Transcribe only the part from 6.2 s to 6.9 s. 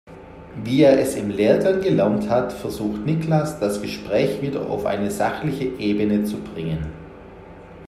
zu bringen.